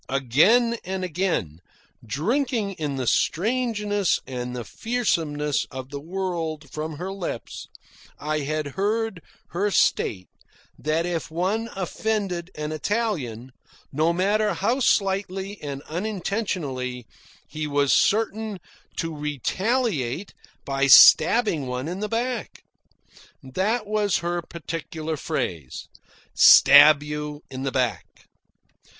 [0.09, 1.61] Again and again,
[2.03, 7.67] drinking in the strangeness and the fearsomeness of the world from her lips,
[8.19, 10.27] I had heard her state
[10.79, 13.51] that if one offended an Italian,
[13.93, 17.05] no matter how slightly and unintentionally,
[17.47, 18.59] he was certain
[18.97, 20.33] to retaliate
[20.65, 22.63] by stabbing one in the back.
[23.43, 25.89] That was her particular phrase
[26.33, 28.25] "stab you in the back."